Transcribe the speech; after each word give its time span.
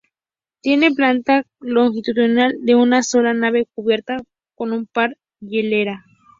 Tiene 0.61 0.89
planta 0.91 1.43
longitudinal 1.59 2.55
de 2.59 2.73
una 2.73 3.03
sola 3.03 3.35
nave 3.35 3.67
cubierta 3.75 4.17
con 4.55 4.87
par 4.87 5.15
hilera. 5.41 6.03